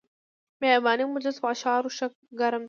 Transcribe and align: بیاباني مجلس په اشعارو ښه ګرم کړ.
بیاباني 0.59 1.03
مجلس 1.15 1.35
په 1.41 1.47
اشعارو 1.53 1.95
ښه 1.97 2.07
ګرم 2.39 2.57
کړ. 2.57 2.59